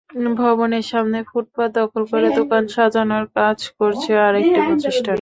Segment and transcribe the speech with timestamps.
[0.39, 5.09] ভবনের সামনে ফুটপাত দখল করে দোকান সাজানোর কাজ করছে আরেকটি প্রতিষ্ঠান।